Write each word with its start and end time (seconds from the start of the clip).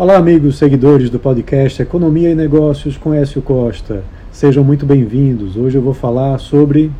Olá, 0.00 0.16
amigos 0.16 0.56
seguidores 0.56 1.10
do 1.10 1.18
podcast 1.18 1.82
Economia 1.82 2.30
e 2.30 2.34
Negócios 2.34 2.96
com 2.96 3.12
Écio 3.12 3.42
Costa. 3.42 4.02
Sejam 4.32 4.64
muito 4.64 4.86
bem-vindos. 4.86 5.58
Hoje 5.58 5.76
eu 5.76 5.82
vou 5.82 5.92
falar 5.92 6.38
sobre 6.38 6.90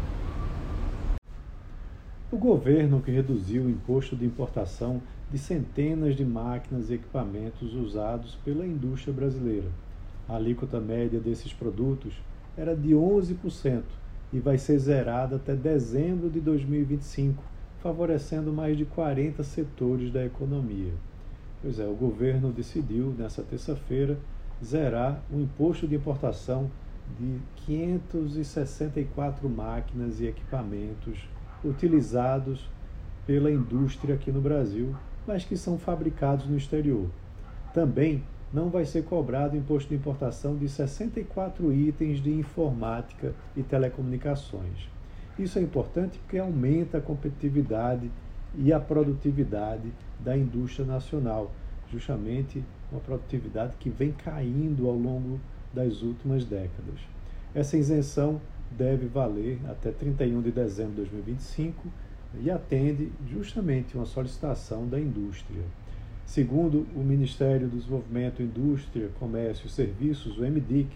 o 2.30 2.36
governo 2.36 3.00
que 3.00 3.10
reduziu 3.10 3.62
o 3.62 3.70
imposto 3.70 4.14
de 4.14 4.26
importação 4.26 5.00
de 5.32 5.38
centenas 5.38 6.14
de 6.14 6.26
máquinas 6.26 6.90
e 6.90 6.94
equipamentos 6.96 7.72
usados 7.72 8.36
pela 8.44 8.66
indústria 8.66 9.14
brasileira. 9.14 9.68
A 10.28 10.36
alíquota 10.36 10.78
média 10.78 11.18
desses 11.18 11.54
produtos 11.54 12.12
era 12.54 12.76
de 12.76 12.90
11% 12.90 13.80
e 14.30 14.38
vai 14.38 14.58
ser 14.58 14.78
zerada 14.78 15.36
até 15.36 15.54
dezembro 15.54 16.28
de 16.28 16.38
2025, 16.38 17.42
favorecendo 17.82 18.52
mais 18.52 18.76
de 18.76 18.84
40 18.84 19.42
setores 19.42 20.12
da 20.12 20.22
economia. 20.22 20.92
Pois 21.62 21.78
é, 21.78 21.86
o 21.86 21.94
governo 21.94 22.50
decidiu, 22.50 23.14
nessa 23.18 23.42
terça-feira, 23.42 24.18
zerar 24.64 25.20
o 25.30 25.38
imposto 25.38 25.86
de 25.86 25.94
importação 25.94 26.70
de 27.18 27.38
564 27.66 29.48
máquinas 29.48 30.20
e 30.20 30.26
equipamentos 30.26 31.28
utilizados 31.62 32.66
pela 33.26 33.50
indústria 33.50 34.14
aqui 34.14 34.32
no 34.32 34.40
Brasil, 34.40 34.96
mas 35.26 35.44
que 35.44 35.56
são 35.56 35.78
fabricados 35.78 36.46
no 36.46 36.56
exterior. 36.56 37.06
Também 37.74 38.22
não 38.52 38.70
vai 38.70 38.86
ser 38.86 39.04
cobrado 39.04 39.56
imposto 39.56 39.90
de 39.90 39.96
importação 39.96 40.56
de 40.56 40.68
64 40.68 41.72
itens 41.72 42.22
de 42.22 42.32
informática 42.32 43.34
e 43.54 43.62
telecomunicações. 43.62 44.88
Isso 45.38 45.58
é 45.58 45.62
importante 45.62 46.18
porque 46.18 46.38
aumenta 46.38 46.98
a 46.98 47.00
competitividade 47.00 48.10
e 48.56 48.72
a 48.72 48.80
produtividade 48.80 49.92
da 50.18 50.36
indústria 50.36 50.84
nacional, 50.84 51.52
justamente 51.90 52.62
uma 52.90 53.00
produtividade 53.00 53.74
que 53.78 53.90
vem 53.90 54.12
caindo 54.12 54.88
ao 54.88 54.94
longo 54.94 55.40
das 55.72 56.02
últimas 56.02 56.44
décadas. 56.44 56.98
Essa 57.54 57.76
isenção 57.76 58.40
deve 58.70 59.06
valer 59.06 59.58
até 59.68 59.90
31 59.90 60.42
de 60.42 60.50
dezembro 60.50 60.92
de 60.92 61.10
2025 61.10 61.88
e 62.42 62.50
atende 62.50 63.10
justamente 63.28 63.96
uma 63.96 64.06
solicitação 64.06 64.86
da 64.86 65.00
indústria. 65.00 65.62
Segundo 66.24 66.86
o 66.94 67.00
Ministério 67.00 67.68
do 67.68 67.76
Desenvolvimento, 67.76 68.42
Indústria, 68.42 69.10
Comércio 69.18 69.66
e 69.66 69.70
Serviços, 69.70 70.38
o 70.38 70.42
MDIC, 70.42 70.88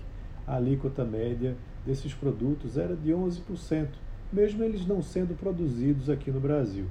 a 0.46 0.56
alíquota 0.56 1.04
média 1.04 1.56
desses 1.84 2.14
produtos 2.14 2.78
era 2.78 2.94
de 2.94 3.10
11%, 3.10 3.88
mesmo 4.32 4.62
eles 4.62 4.86
não 4.86 5.02
sendo 5.02 5.36
produzidos 5.36 6.08
aqui 6.08 6.30
no 6.30 6.38
Brasil. 6.38 6.86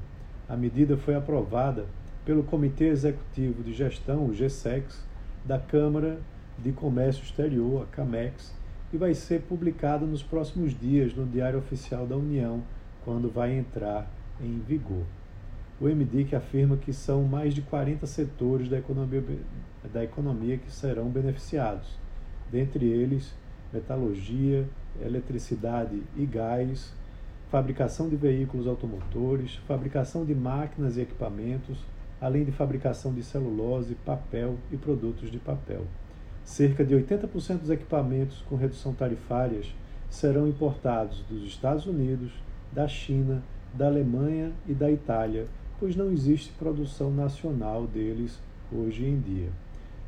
A 0.47 0.57
medida 0.57 0.97
foi 0.97 1.15
aprovada 1.15 1.85
pelo 2.25 2.43
Comitê 2.43 2.87
Executivo 2.87 3.63
de 3.63 3.73
Gestão, 3.73 4.25
o 4.25 4.33
GSEX, 4.33 5.05
da 5.45 5.57
Câmara 5.57 6.19
de 6.57 6.71
Comércio 6.71 7.23
Exterior, 7.23 7.83
a 7.83 7.85
CAMEX, 7.95 8.53
e 8.91 8.97
vai 8.97 9.13
ser 9.13 9.41
publicada 9.41 10.05
nos 10.05 10.21
próximos 10.21 10.77
dias 10.77 11.15
no 11.15 11.25
Diário 11.25 11.59
Oficial 11.59 12.05
da 12.05 12.15
União, 12.15 12.61
quando 13.03 13.29
vai 13.29 13.57
entrar 13.57 14.09
em 14.39 14.59
vigor. 14.59 15.05
O 15.81 15.85
MDIC 15.85 16.35
afirma 16.35 16.77
que 16.77 16.93
são 16.93 17.23
mais 17.23 17.53
de 17.53 17.61
40 17.61 18.05
setores 18.05 18.69
da 18.69 18.77
economia, 18.77 19.23
da 19.91 20.03
economia 20.03 20.57
que 20.57 20.71
serão 20.71 21.09
beneficiados, 21.09 21.97
dentre 22.51 22.85
eles 22.85 23.33
metalurgia, 23.73 24.67
eletricidade 25.01 26.03
e 26.15 26.25
gás, 26.25 26.93
fabricação 27.53 28.09
de 28.09 28.15
veículos 28.15 28.65
automotores, 28.65 29.57
fabricação 29.67 30.25
de 30.25 30.33
máquinas 30.33 30.97
e 30.97 31.01
equipamentos, 31.01 31.77
além 32.19 32.43
de 32.43 32.51
fabricação 32.51 33.13
de 33.13 33.21
celulose, 33.21 33.93
papel 33.93 34.57
e 34.71 34.75
produtos 34.75 35.29
de 35.29 35.37
papel. 35.37 35.85
Cerca 36.43 36.83
de 36.83 36.95
80% 36.95 37.59
dos 37.59 37.69
equipamentos 37.69 38.43
com 38.49 38.55
redução 38.55 38.91
tarifárias 38.91 39.67
serão 40.09 40.47
importados 40.47 41.23
dos 41.29 41.43
Estados 41.43 41.85
Unidos, 41.85 42.31
da 42.71 42.87
China, 42.87 43.43
da 43.71 43.85
Alemanha 43.85 44.51
e 44.67 44.73
da 44.73 44.89
Itália, 44.89 45.45
pois 45.79 45.95
não 45.95 46.11
existe 46.11 46.51
produção 46.53 47.11
nacional 47.11 47.85
deles 47.85 48.39
hoje 48.71 49.05
em 49.05 49.19
dia. 49.19 49.49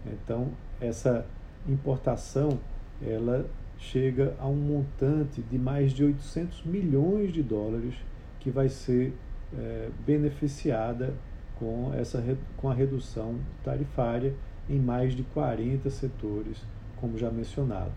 Então, 0.03 0.47
essa 0.81 1.24
importação 1.70 2.58
ela 3.00 3.46
chega 3.91 4.35
a 4.40 4.47
um 4.47 4.56
montante 4.56 5.41
de 5.41 5.57
mais 5.57 5.91
de 5.91 6.03
800 6.03 6.63
milhões 6.66 7.31
de 7.31 7.44
dólares 7.44 7.96
que 8.40 8.50
vai 8.50 8.69
ser 8.69 9.13
é, 9.57 9.90
beneficiada 10.06 11.13
com, 11.57 11.94
essa, 11.94 12.23
com 12.57 12.69
a 12.69 12.73
redução 12.73 13.35
tarifária 13.63 14.34
em 14.69 14.79
mais 14.79 15.16
de 15.16 15.23
40 15.23 15.90
setores, 15.90 16.57
como 16.97 17.18
já 17.18 17.29
mencionado. 17.29 17.91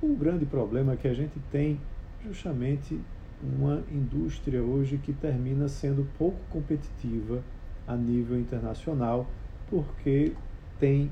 O 0.00 0.14
grande 0.14 0.46
problema 0.46 0.92
é 0.92 0.96
que 0.96 1.08
a 1.08 1.14
gente 1.14 1.38
tem 1.50 1.80
justamente 2.24 2.98
uma 3.42 3.82
indústria 3.90 4.62
hoje 4.62 4.98
que 4.98 5.12
termina 5.12 5.68
sendo 5.68 6.06
pouco 6.16 6.38
competitiva 6.50 7.42
a 7.86 7.96
nível 7.96 8.38
internacional, 8.38 9.26
porque 9.68 10.32
tem 10.78 11.10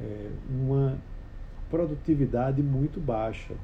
é, 0.00 0.30
uma 0.48 0.98
produtividade 1.70 2.62
muito 2.62 3.00
baixa. 3.00 3.54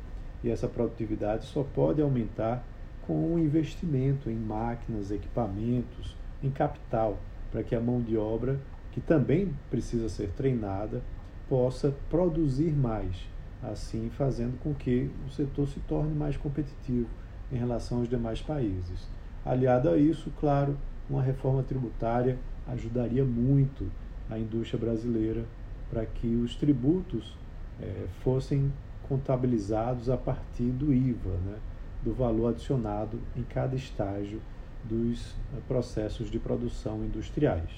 E 0.43 0.51
essa 0.51 0.69
produtividade 0.69 1.47
só 1.47 1.63
pode 1.63 2.01
aumentar 2.01 2.65
com 3.07 3.35
o 3.35 3.39
investimento 3.39 4.31
em 4.31 4.37
máquinas, 4.37 5.11
equipamentos, 5.11 6.17
em 6.43 6.51
capital, 6.51 7.19
para 7.51 7.63
que 7.63 7.75
a 7.75 7.81
mão 7.81 8.01
de 8.01 8.17
obra, 8.17 8.59
que 8.93 9.01
também 9.01 9.53
precisa 9.69 10.09
ser 10.09 10.31
treinada, 10.31 11.03
possa 11.49 11.95
produzir 12.09 12.73
mais, 12.73 13.29
assim 13.63 14.09
fazendo 14.11 14.59
com 14.61 14.73
que 14.73 15.11
o 15.27 15.31
setor 15.31 15.69
se 15.69 15.81
torne 15.81 16.15
mais 16.15 16.37
competitivo 16.37 17.09
em 17.53 17.57
relação 17.57 17.99
aos 17.99 18.09
demais 18.09 18.41
países. 18.41 19.09
Aliado 19.45 19.89
a 19.89 19.97
isso, 19.97 20.33
claro, 20.39 20.77
uma 21.09 21.23
reforma 21.23 21.63
tributária 21.63 22.39
ajudaria 22.69 23.25
muito 23.25 23.91
a 24.31 24.39
indústria 24.39 24.79
brasileira 24.79 25.45
para 25.91 26.07
que 26.07 26.29
os 26.37 26.55
tributos 26.55 27.37
é, 27.83 28.07
fossem 28.23 28.73
contabilizados 29.09 30.09
a 30.09 30.17
partir 30.17 30.71
do 30.71 30.93
IVA, 30.93 31.37
né, 31.45 31.59
do 32.03 32.15
valor 32.15 32.51
adicionado 32.51 33.19
em 33.37 33.43
cada 33.43 33.75
estágio 33.75 34.41
dos 34.85 35.35
eh, 35.53 35.59
processos 35.67 36.31
de 36.31 36.39
produção 36.39 37.05
industriais. 37.05 37.71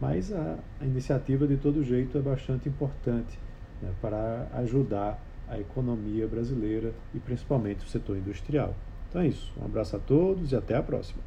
Mas 0.00 0.32
a, 0.32 0.58
a 0.80 0.84
iniciativa, 0.84 1.46
de 1.46 1.56
todo 1.56 1.82
jeito, 1.82 2.18
é 2.18 2.20
bastante 2.20 2.68
importante 2.68 3.38
né, 3.80 3.90
para 4.02 4.48
ajudar 4.54 5.22
a 5.48 5.58
economia 5.58 6.26
brasileira 6.26 6.92
e 7.14 7.18
principalmente 7.18 7.86
o 7.86 7.88
setor 7.88 8.16
industrial. 8.16 8.74
Então 9.08 9.22
é 9.22 9.28
isso. 9.28 9.52
Um 9.60 9.64
abraço 9.64 9.96
a 9.96 9.98
todos 9.98 10.52
e 10.52 10.56
até 10.56 10.76
a 10.76 10.82
próxima. 10.82 11.22